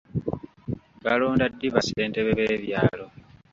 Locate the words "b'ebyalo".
2.37-3.05